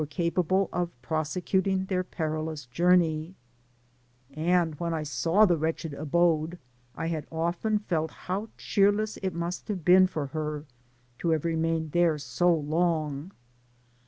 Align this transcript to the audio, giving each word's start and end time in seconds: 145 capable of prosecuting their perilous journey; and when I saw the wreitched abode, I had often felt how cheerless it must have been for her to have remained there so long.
145 0.01 0.17
capable 0.33 0.67
of 0.73 0.99
prosecuting 1.03 1.85
their 1.85 2.03
perilous 2.03 2.65
journey; 2.65 3.35
and 4.33 4.73
when 4.79 4.95
I 4.95 5.03
saw 5.03 5.45
the 5.45 5.59
wreitched 5.59 5.93
abode, 5.93 6.57
I 6.95 7.05
had 7.09 7.27
often 7.31 7.77
felt 7.77 8.09
how 8.09 8.49
cheerless 8.57 9.17
it 9.17 9.35
must 9.35 9.67
have 9.67 9.85
been 9.85 10.07
for 10.07 10.25
her 10.25 10.65
to 11.19 11.29
have 11.29 11.45
remained 11.45 11.91
there 11.91 12.17
so 12.17 12.51
long. 12.51 13.31